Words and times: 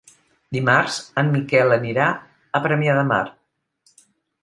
Dimarts 0.55 0.97
en 1.23 1.29
Miquel 1.35 1.77
anirà 1.77 2.09
a 2.61 2.65
Premià 2.67 2.99
de 3.01 3.07
Mar. 3.15 3.25